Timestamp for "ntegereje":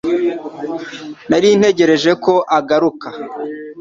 1.59-2.11